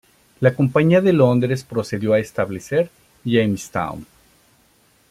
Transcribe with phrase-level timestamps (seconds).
[0.39, 2.89] La Compañía de Londres procedió a establecer
[3.23, 4.03] Jamestown.